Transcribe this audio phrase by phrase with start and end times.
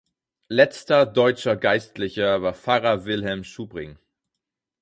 [0.49, 3.99] Letzter deutscher Geistlicher war Pfarrer Wilhelm Schubring.